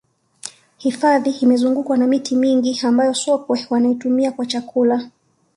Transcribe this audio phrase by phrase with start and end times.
[0.77, 5.11] hifadhi imezungukwa na miti mingi ambayo sokwe wanaitumia kwa chakula